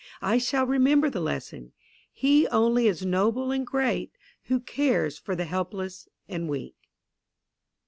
I 0.23 0.39
shall 0.39 0.65
remember 0.65 1.11
the 1.11 1.19
lesson. 1.21 1.73
He 2.11 2.47
only 2.47 2.87
is 2.87 3.05
noble 3.05 3.51
and 3.51 3.67
great 3.67 4.11
who 4.45 4.59
cares 4.59 5.19
for 5.19 5.35
the 5.35 5.45
helpless 5.45 6.07
and 6.27 6.49
weak." 6.49 6.75